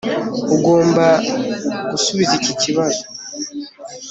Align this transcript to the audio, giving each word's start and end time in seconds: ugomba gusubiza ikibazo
ugomba 0.55 1.05
gusubiza 1.91 2.33
ikibazo 2.53 3.03